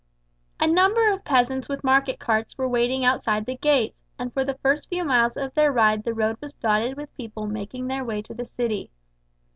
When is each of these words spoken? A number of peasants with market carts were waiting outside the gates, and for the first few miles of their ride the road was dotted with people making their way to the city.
A 0.59 0.65
number 0.65 1.11
of 1.13 1.23
peasants 1.23 1.69
with 1.69 1.83
market 1.83 2.19
carts 2.19 2.57
were 2.57 2.67
waiting 2.67 3.05
outside 3.05 3.45
the 3.45 3.55
gates, 3.55 4.01
and 4.17 4.33
for 4.33 4.43
the 4.43 4.55
first 4.57 4.89
few 4.89 5.05
miles 5.05 5.37
of 5.37 5.53
their 5.53 5.71
ride 5.71 6.03
the 6.05 6.13
road 6.15 6.37
was 6.41 6.55
dotted 6.55 6.97
with 6.97 7.13
people 7.15 7.45
making 7.45 7.85
their 7.85 8.03
way 8.03 8.23
to 8.23 8.33
the 8.33 8.45
city. 8.45 8.89